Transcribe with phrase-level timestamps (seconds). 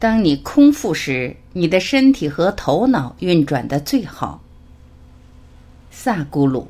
[0.00, 4.40] 当你空腹时，你的身体和头脑运转的最好。
[5.90, 6.68] 萨古鲁。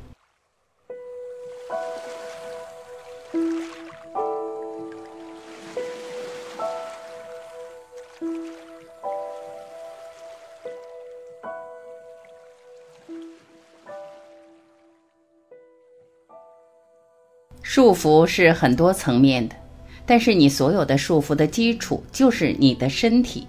[17.61, 19.60] 束缚是很多层面的。
[20.05, 23.47] 但是你所有的束缚的基础就是你的身体，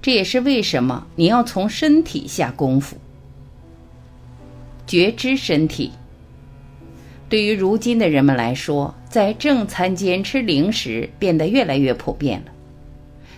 [0.00, 2.96] 这也是为什么你要从身体下功夫。
[4.86, 5.92] 觉知身体，
[7.28, 12.52] 对于如今的人们来说，在正餐间吃零食变得越来越普遍了。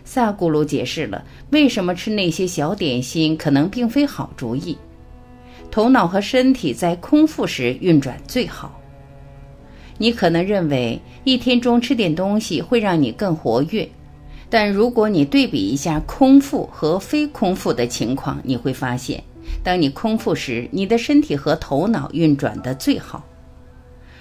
[0.05, 4.77] 萨古鲁解释了为什么吃那些小点心可能并非好主意。
[5.71, 8.79] 头脑和身体在空腹时运转最好。
[9.98, 13.88] 你可能认为一天中吃点东西会让你更活跃，
[14.51, 19.23] 但如果你对比一下空腹和非空腹的情况，你会发现，
[19.63, 23.24] 当你空腹时，你的身体和头脑运转的最好。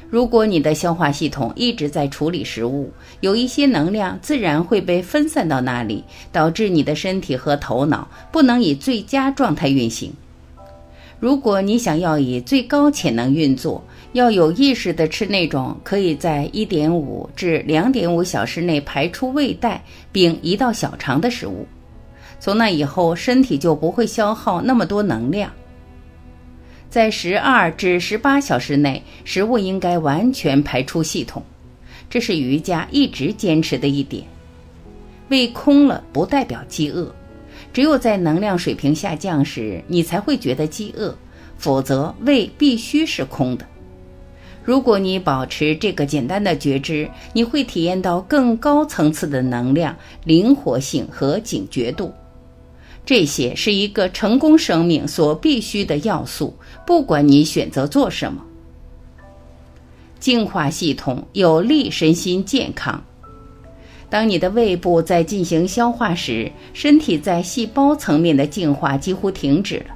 [0.10, 10.12] 如果你的消化系统一直在处理食物，有一些能量自然会被分散到那里，导致你的身体和头脑不能以最佳状态运行。
[11.22, 13.82] 如果你想要以最高潜能运作，
[14.14, 19.82] 要有意识地吃那种可以在一点五至两点五小时内排出胃袋
[20.12, 21.66] 并移到小肠的食物，
[22.40, 25.50] 从那以后身体就不会消耗那么多能量。
[26.90, 31.42] 在十二至十八小时内，食物应该完全排出系统，
[32.10, 34.26] 这是瑜伽一直坚持的一点。
[35.30, 37.10] 胃空了不代表饥饿，
[37.72, 41.16] 只有在能量水平下降时，你才会觉得饥饿，
[41.58, 43.66] 否则胃必须是空的。
[44.64, 52.14] 如果你保持这个简单的觉知，你会体验到更高层次的能量、灵活性和警觉度。
[53.04, 58.44] 这些是一个成功生命所必须的要素，不管你选择做什么。
[60.20, 63.04] 净化系统有利身心健康。
[64.08, 69.96] 当你的胃部在进行消化时，身体在细胞层面的净化几乎停止了。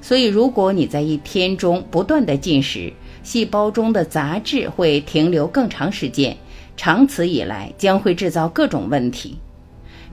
[0.00, 2.90] 所以，如果你在一天中不断的进食，
[3.22, 6.36] 细胞中的杂质会停留更长时间，
[6.76, 9.36] 长此以来将会制造各种问题，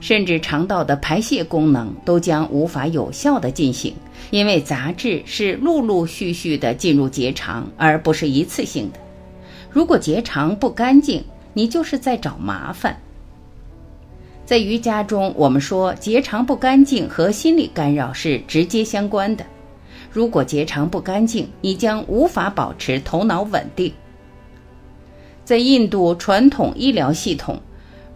[0.00, 3.94] 甚至肠道的排泄功能都将无法有效的进行，
[4.30, 8.98] 因为杂质是陆陆续续的进入结肠，而不是一次性的。
[9.70, 11.24] 如果结肠不干净，
[11.54, 12.96] 你就是在找麻烦。
[14.44, 19.44] 在瑜伽中，我们说结肠不干净和心理干扰是直接相关的。
[20.10, 23.92] 如果结肠不干净，你将无法保持头脑稳定。
[25.44, 27.60] 在印度传统医疗系统，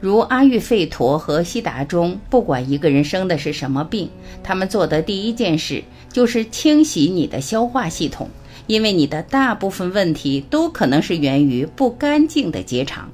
[0.01, 4.11] 如阿育吠陀和悉达中，不管一个人生的是什么病，
[4.43, 5.83] 他们做的第一件事
[6.13, 8.29] 就是清洗你的消化系统，
[8.67, 13.11] 因为你的大部分问题都可能是源于不干净的结肠。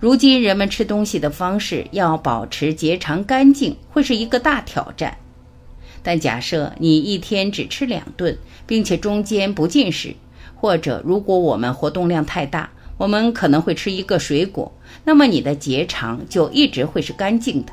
[0.00, 5.16] 如今人们吃东西的方式要保持结肠干净，会是一个大挑战。
[6.06, 10.14] 但假设你一天只吃两顿，并且中间不进食，
[10.54, 14.72] 或者如果我们活动量太大，我们可能会吃一个水果，
[15.02, 17.72] 那么你的结肠就一直会是干净的。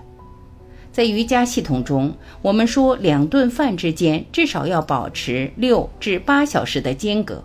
[0.92, 7.44] 在瑜伽系统中，我们说两顿饭之间至少要保持六至八小时的间隔。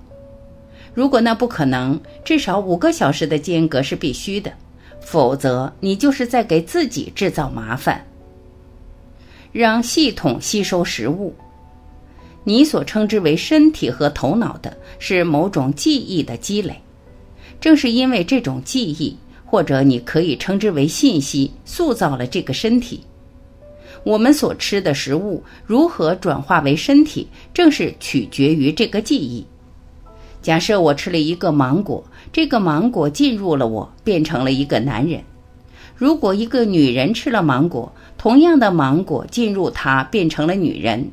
[0.94, 4.50] 如果那不可能，至少五个小时的间隔是必须的，
[5.02, 8.06] 否则你就是在给自己制造麻烦。
[9.52, 11.34] 让系统吸收食物，
[12.44, 16.80] 你所称之为身体和头脑的是某种记忆的积累。
[17.60, 23.02] 正是因为这种记忆，或者你可以称之为信息，塑造了这个身体。
[24.04, 29.44] 我们所吃的食物如何转化为身体，正是取决于这个记忆。
[30.40, 35.20] 假设我吃了一个芒果，这个芒果进入了我，变成了一个男人。
[35.96, 41.10] 如果一个女人吃了芒果，同样的芒果进入她，变成了女人。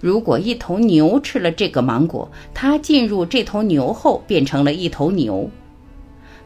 [0.00, 5.48] 如果一头牛吃了这个芒果，它进入这头牛后，变成了一头牛。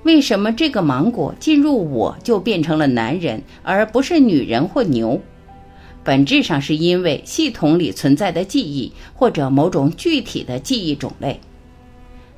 [0.02, 5.20] 为什么这个芒果进入我就变成了男人，而不是女人或牛？
[6.02, 11.38] 本质上是因为系统里存在的记忆，或者某种具体的记忆种类。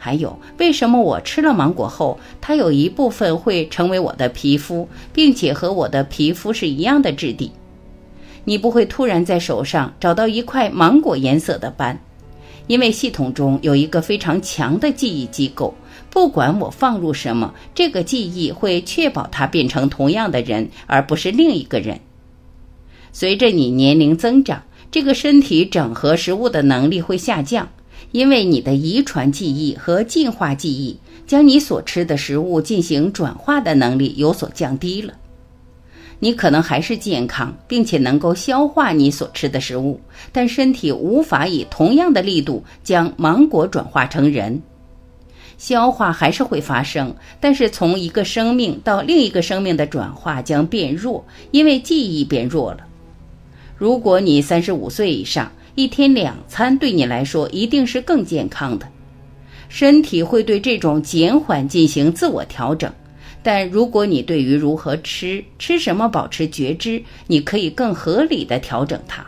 [0.05, 7.53] 还有，为什么我吃了芒果后，它有一部分会成为我的皮肤，并且和我的皮肤是一样的质地？
[8.43, 11.97] 你不会突然在手上找到一块芒果颜色的斑，
[12.67, 15.73] 因为系统中有一个非常强的记忆机构，
[16.11, 22.01] 不管我放入什么，这个记忆会确保它变成同样的人，而不是另一个人。
[23.13, 24.61] 随着你年龄增长，
[24.91, 27.69] 这个身体整合食物的能力会下降，
[28.11, 35.15] 因为你的遗传记忆和进化记忆将你所吃的食物进行转化的能力有所降低了。
[36.19, 40.01] 你可能还是健康，并且能够消化你所吃的食物，
[40.31, 44.63] 但身体无法以同样的力度将芒果转化成人。
[45.59, 52.87] 消化还是会发生，但是从一个生命到另一个生命的转化将变弱，因为记忆变弱了。
[53.77, 58.87] 如果你三十五岁以上，一天两餐对你来说一定是更健康的，
[59.69, 62.93] 身体会对这种减缓进行自我调整。
[63.43, 69.27] 但如果你对于如何吃、吃什么保持觉知，你可以更合理的调整它。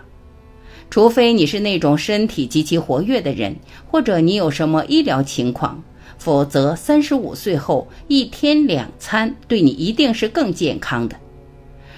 [0.90, 3.56] 除非你是那种身体极其活跃的人，
[3.90, 5.82] 或者你有什么医疗情况，
[6.18, 11.16] 否则三十五岁后一天两餐对你一定是更健康的。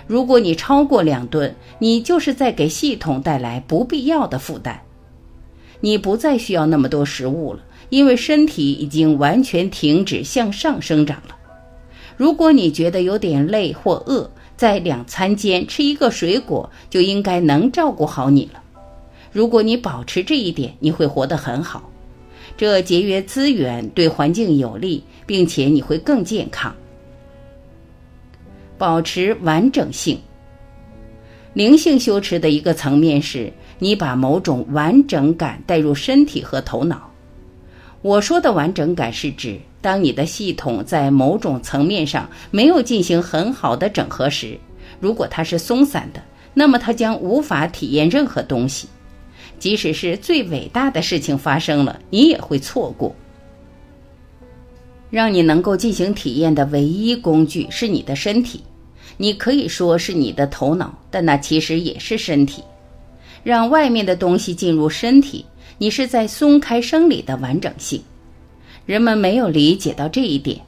[0.06, 4.80] 如果你超过两顿，你就是在给系统带来不必要的负担。
[5.80, 7.60] 你不再需要那么多食物了，
[7.90, 11.36] 因为身体已经完全停止向上生长了。
[12.16, 18.62] 如果你觉得有点累或饿，在两餐间吃一个水果就应该能照顾好你了。
[19.32, 21.90] 如果你保持这一点，你会活得很好。
[22.56, 26.74] 这节约资源，对环境有利，并且你会更健康。
[28.78, 30.18] 保持完整性。
[31.54, 37.10] 灵性修持的一个层面是，你把某种完整感带入身体和头脑。
[38.02, 39.58] 我说的完整感是指。
[39.82, 44.58] 当你的系统在某种层面上没有进行很好的整合时，
[44.98, 46.20] 如果它是松散的，
[46.54, 48.88] 那么它将无法体验任何东西。
[49.60, 53.14] 即使是最伟大的事情发生了，你也会错过。
[55.16, 58.60] 让你能够进行体验的唯一工具是你的身体，
[59.16, 62.62] 你可以说是你的头脑，但那其实也是身体。
[63.42, 65.42] 让外面的东西进入身体，
[65.78, 67.98] 你是在松开生理的完整性。
[68.84, 70.60] 人们没有理解到这一点。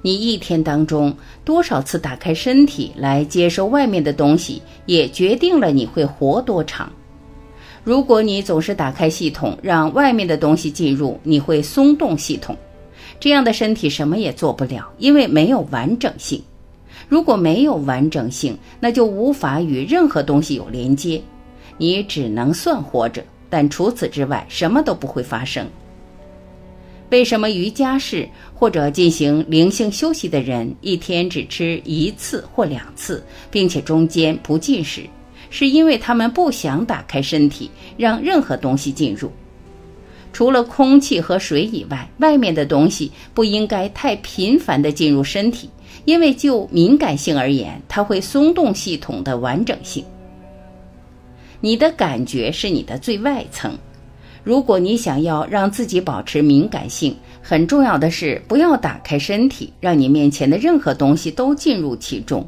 [0.00, 1.14] 你一天当中
[1.44, 6.90] 多少次打开身体来接受外面的东西，也决定了你会活多长。
[7.84, 12.56] 如果你总是打开系统让外面的东西进入，你会松动系统，
[13.22, 16.42] 这样的身体什么也做不了，因为没有完整性。
[17.08, 21.22] 如果没有完整性，那就无法与任何东西有连接，
[21.78, 25.64] 你只能算活着，但除此之外什么都不会发生。
[27.10, 35.02] 为什么瑜伽士或者进行灵性休息的人一天只吃一次或两次，并且中间不进食？
[35.48, 39.30] 是因为他们不想打开身体，让任何东西进入。
[40.32, 45.68] 除了空气和水以外，外面的东西不应该太频繁地进入身体，
[46.06, 50.04] 因为就敏感性而言，它会松动系统的完整性。
[51.60, 53.76] 你的感觉是你的最外层。
[54.42, 62.44] 如果你想要让自己保持敏感性，很重要的是不要打开身体，让你面前的任何东西都进入其中。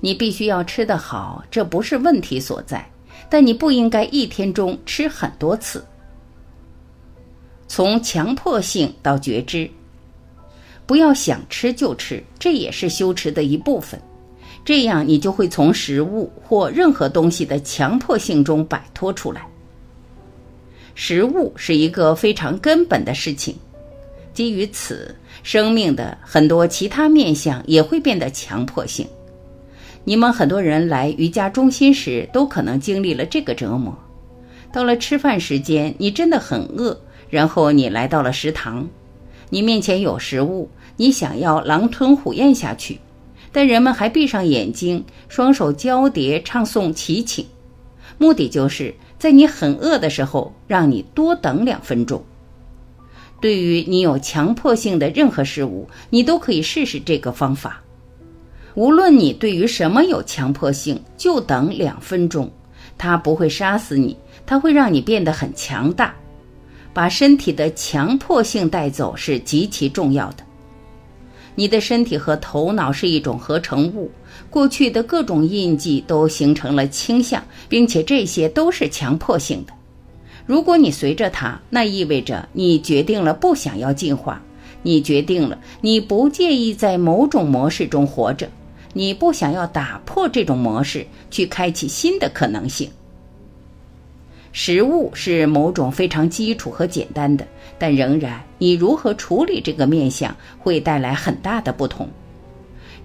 [0.00, 2.84] 你必须要吃得好，这不是问题所在，
[3.30, 5.82] 但你不应该一天中吃很多次。
[7.66, 9.68] 从强迫性到觉知，
[10.86, 14.00] 不要想吃就吃，这也是修持的一部分。
[14.64, 19.46] 这样你就会从食物或任何东西的强迫性中摆脱出来。
[20.94, 23.54] 食物是一个非常根本的事情，
[24.32, 29.06] 基于此，生命的很多其他面相也会变得强迫性。
[30.04, 33.96] 你们很多人来瑜伽中心时，都可能经历了这个折磨。
[34.72, 36.98] 到了吃饭时间，你真的很饿，
[37.34, 38.88] 然后你来到了食堂，
[39.50, 43.00] 你面前有食物，你想要狼吞虎咽下去，
[43.50, 47.44] 但人们还闭上眼睛，双手交叠唱诵祈请，
[48.18, 48.94] 目的就是。
[49.18, 52.22] 在你很饿的时候，让你多等两分钟。
[53.40, 57.82] 对于你有强迫性的任何事物，你都可以试试这个方法。
[58.74, 62.48] 无论你对于什么有强迫性，就等两分钟。
[62.96, 66.14] 它不会杀死你，它会让你变得很强大。
[66.94, 70.36] 把身体的强迫性带走是极其重要的。
[71.56, 74.10] 你的身体和头脑是一种合成物。
[74.50, 79.72] 过去的各种印记都形成了倾向，并且这些都是强迫性的。
[80.46, 84.42] 如果你随着它，那意味着你决定了不想要进化，
[84.82, 88.48] 你决定了你不介意在某种模式中活着，
[88.92, 92.90] 你不想要打破这种模式，去开启新的可能性。
[94.56, 97.44] 食物是某种非常基础和简单的，
[97.76, 102.08] 但仍然你如何处理这个面相会带来很大的不同。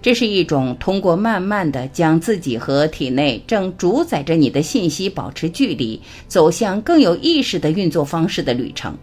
[0.00, 8.96] 这是一种通过慢慢的将自己和体内正主宰着你的信息保持距离，走向更有意识的运作方式的旅程。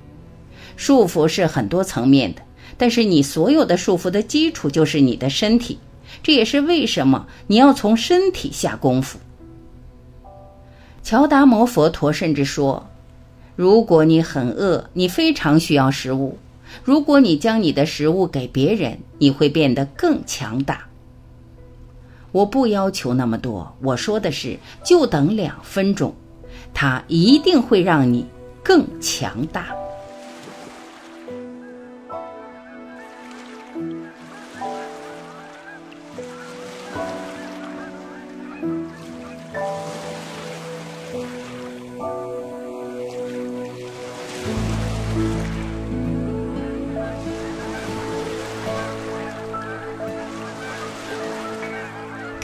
[0.77, 2.41] 束缚是很多层面的，
[2.77, 5.77] 但是你所有的束缚的基础就是你的身体，
[6.23, 9.19] 这也是为什么你要从身体下功夫。
[11.07, 12.85] 乔达摩佛陀甚至说，
[13.55, 16.37] 如果你很饿，你非常需要食物。
[16.83, 20.81] 如果你将你的食物给别人，你会变得更强大。
[22.33, 26.13] 我不要求那么多，我说的是，就等两分钟，
[26.73, 28.25] 它一定会让你
[28.61, 29.76] 更强大。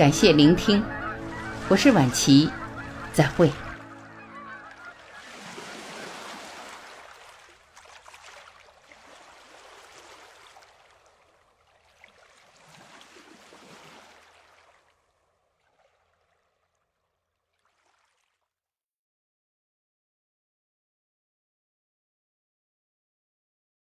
[0.03, 0.83] 感谢聆听，
[1.69, 2.49] 我是晚琪，
[3.13, 3.49] 再会。